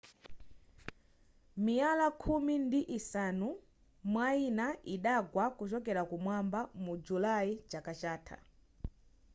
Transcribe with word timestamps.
miyala 1.63 2.07
khumi 2.21 2.55
ndi 2.65 2.81
isanu 2.97 3.47
mwayina 4.11 4.67
idagwa 4.95 5.45
kuchokera 5.57 6.01
kumwamba 6.09 6.59
mu 6.83 6.93
julayi 7.05 7.53
chaka 7.71 7.93
chatha 8.01 8.37